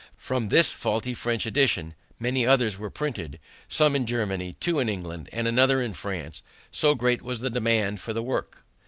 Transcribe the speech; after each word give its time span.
From 0.17 0.49
this 0.49 0.71
faulty 0.73 1.13
French 1.13 1.45
edition 1.45 1.93
many 2.19 2.43
others 2.43 2.75
were 2.79 2.89
printed, 2.89 3.37
some 3.69 3.95
in 3.95 4.07
Germany, 4.07 4.55
two 4.59 4.79
in 4.79 4.89
England, 4.89 5.29
and 5.31 5.47
another 5.47 5.79
in 5.79 5.93
France, 5.93 6.41
so 6.71 6.95
great 6.95 7.21
was 7.21 7.41
the 7.41 7.51
demand 7.51 8.01
for 8.01 8.11
the 8.11 8.23
work. 8.23 8.63